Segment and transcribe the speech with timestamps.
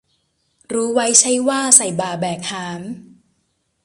[0.73, 2.81] รู้ไว้ใช่ว่า ใส่บ่าแบกหาม